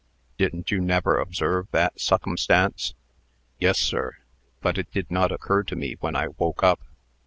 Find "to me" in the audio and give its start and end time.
5.65-5.95